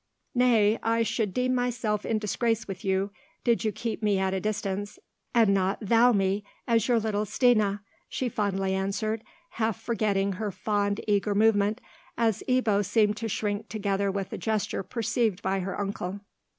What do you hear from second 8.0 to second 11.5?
she fondly answered, half regretting her fond eager